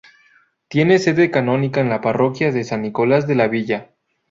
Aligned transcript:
Tiene 0.67 0.97
sede 0.97 1.29
canónica 1.29 1.79
en 1.79 1.89
la 1.89 2.01
parroquia 2.01 2.51
de 2.51 2.63
San 2.63 2.81
Nicolás 2.81 3.27
de 3.27 3.35
la 3.35 3.47
Villa. 3.47 3.91